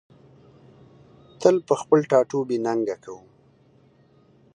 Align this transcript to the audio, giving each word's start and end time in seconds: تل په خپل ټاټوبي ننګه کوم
تل 1.41 1.55
په 1.67 1.73
خپل 1.81 1.99
ټاټوبي 2.09 2.57
ننګه 2.65 2.95
کوم 3.03 3.25